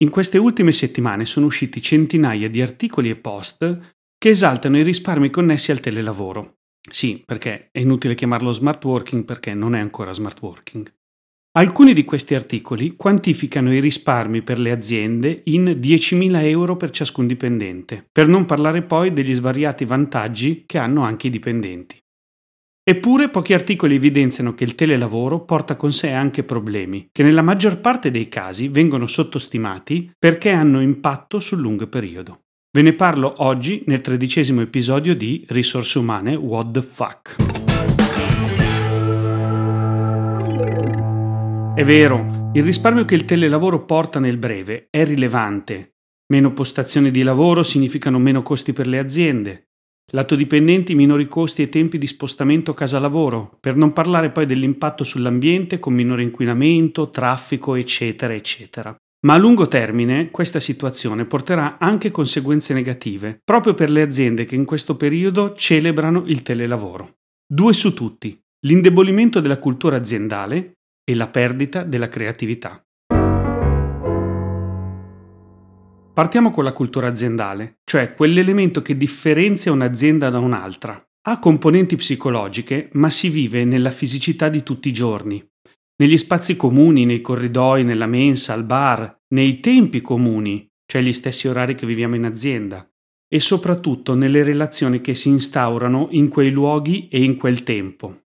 [0.00, 5.28] In queste ultime settimane sono usciti centinaia di articoli e post che esaltano i risparmi
[5.28, 6.58] connessi al telelavoro.
[6.88, 10.88] Sì, perché è inutile chiamarlo smart working perché non è ancora smart working.
[11.58, 17.26] Alcuni di questi articoli quantificano i risparmi per le aziende in 10.000 euro per ciascun
[17.26, 21.98] dipendente, per non parlare poi degli svariati vantaggi che hanno anche i dipendenti.
[22.88, 27.82] Eppure pochi articoli evidenziano che il telelavoro porta con sé anche problemi, che nella maggior
[27.82, 32.44] parte dei casi vengono sottostimati perché hanno impatto sul lungo periodo.
[32.72, 37.36] Ve ne parlo oggi nel tredicesimo episodio di Risorse umane What the Fuck.
[41.74, 45.96] È vero, il risparmio che il telelavoro porta nel breve è rilevante.
[46.28, 49.67] Meno postazioni di lavoro significano meno costi per le aziende,
[50.12, 55.78] Lato dipendenti minori costi e tempi di spostamento casa-lavoro, per non parlare poi dell'impatto sull'ambiente
[55.78, 58.96] con minore inquinamento, traffico, eccetera, eccetera.
[59.26, 64.54] Ma a lungo termine questa situazione porterà anche conseguenze negative, proprio per le aziende che
[64.54, 67.16] in questo periodo celebrano il telelavoro.
[67.46, 72.82] Due su tutti, l'indebolimento della cultura aziendale e la perdita della creatività.
[76.18, 81.00] Partiamo con la cultura aziendale, cioè quell'elemento che differenzia un'azienda da un'altra.
[81.28, 85.40] Ha componenti psicologiche, ma si vive nella fisicità di tutti i giorni,
[86.02, 91.46] negli spazi comuni, nei corridoi, nella mensa, al bar, nei tempi comuni, cioè gli stessi
[91.46, 92.84] orari che viviamo in azienda,
[93.32, 98.22] e soprattutto nelle relazioni che si instaurano in quei luoghi e in quel tempo.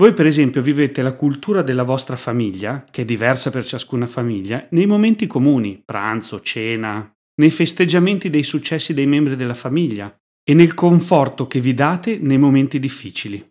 [0.00, 4.66] Voi per esempio vivete la cultura della vostra famiglia, che è diversa per ciascuna famiglia,
[4.70, 10.74] nei momenti comuni, pranzo, cena, nei festeggiamenti dei successi dei membri della famiglia e nel
[10.74, 13.46] conforto che vi date nei momenti difficili.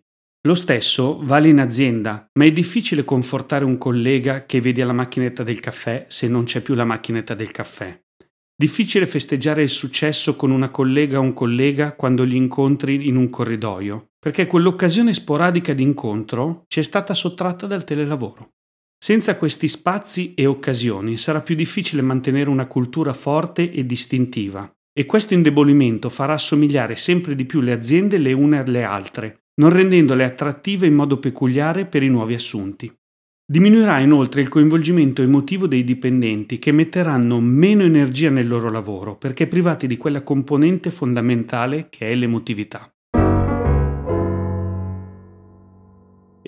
[0.46, 5.42] Lo stesso vale in azienda, ma è difficile confortare un collega che vedi alla macchinetta
[5.42, 8.00] del caffè se non c'è più la macchinetta del caffè.
[8.56, 13.30] Difficile festeggiare il successo con una collega o un collega quando li incontri in un
[13.30, 18.54] corridoio, perché quell'occasione sporadica di incontro ci è stata sottratta dal telelavoro.
[19.08, 25.06] Senza questi spazi e occasioni sarà più difficile mantenere una cultura forte e distintiva e
[25.06, 30.24] questo indebolimento farà assomigliare sempre di più le aziende le une alle altre, non rendendole
[30.24, 32.94] attrattive in modo peculiare per i nuovi assunti.
[33.50, 39.46] Diminuirà inoltre il coinvolgimento emotivo dei dipendenti che metteranno meno energia nel loro lavoro perché
[39.46, 42.92] privati di quella componente fondamentale che è l'emotività.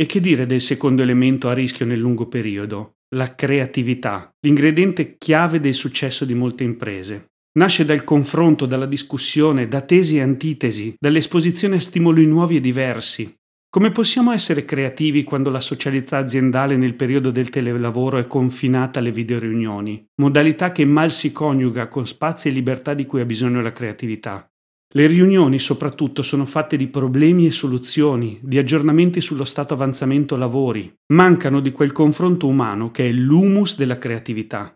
[0.00, 2.92] E che dire del secondo elemento a rischio nel lungo periodo?
[3.16, 7.32] La creatività, l'ingrediente chiave del successo di molte imprese.
[7.58, 13.30] Nasce dal confronto, dalla discussione, da tesi e antitesi, dall'esposizione a stimoli nuovi e diversi.
[13.68, 19.12] Come possiamo essere creativi quando la socialità aziendale nel periodo del telelavoro è confinata alle
[19.12, 23.72] videoriunioni, modalità che mal si coniuga con spazi e libertà di cui ha bisogno la
[23.72, 24.49] creatività?
[24.92, 30.92] Le riunioni soprattutto sono fatte di problemi e soluzioni, di aggiornamenti sullo stato avanzamento lavori.
[31.12, 34.74] Mancano di quel confronto umano che è l'humus della creatività.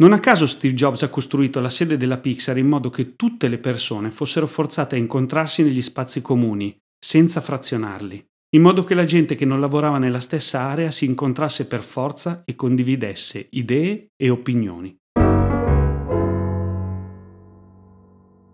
[0.00, 3.46] Non a caso Steve Jobs ha costruito la sede della Pixar in modo che tutte
[3.46, 8.24] le persone fossero forzate a incontrarsi negli spazi comuni, senza frazionarli,
[8.56, 12.42] in modo che la gente che non lavorava nella stessa area si incontrasse per forza
[12.44, 14.96] e condividesse idee e opinioni.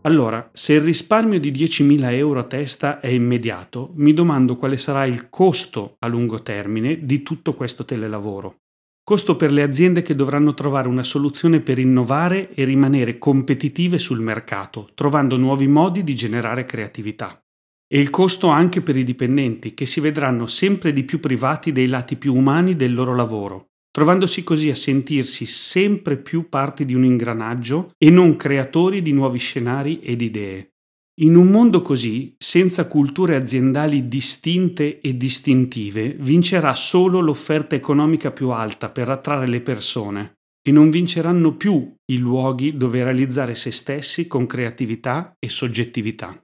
[0.07, 5.07] Allora, se il risparmio di 10.000 euro a testa è immediato, mi domando quale sarà
[5.07, 8.59] il costo a lungo termine di tutto questo telelavoro.
[9.03, 14.21] Costo per le aziende che dovranno trovare una soluzione per innovare e rimanere competitive sul
[14.21, 17.43] mercato, trovando nuovi modi di generare creatività.
[17.87, 21.87] E il costo anche per i dipendenti, che si vedranno sempre di più privati dei
[21.87, 27.05] lati più umani del loro lavoro, trovandosi così a sentirsi sempre più parte di un
[27.05, 30.73] ingranaggio e non creatori di nuovi scenari ed idee.
[31.21, 38.51] In un mondo così, senza culture aziendali distinte e distintive, vincerà solo l'offerta economica più
[38.51, 44.27] alta per attrarre le persone e non vinceranno più i luoghi dove realizzare se stessi
[44.27, 46.37] con creatività e soggettività.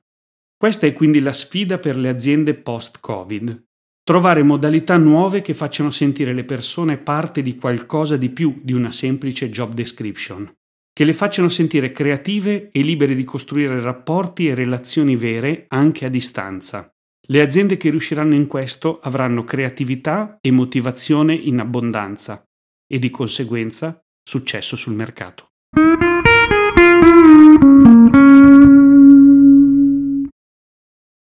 [0.57, 3.70] Questa è quindi la sfida per le aziende post-Covid,
[4.03, 8.91] Trovare modalità nuove che facciano sentire le persone parte di qualcosa di più di una
[8.91, 10.51] semplice job description,
[10.93, 16.09] che le facciano sentire creative e libere di costruire rapporti e relazioni vere anche a
[16.09, 16.91] distanza.
[17.29, 22.45] Le aziende che riusciranno in questo avranno creatività e motivazione in abbondanza
[22.89, 25.50] e di conseguenza successo sul mercato.